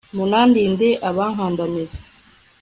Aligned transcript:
munandinde 0.15 0.87
abankandamiza' 1.09 1.99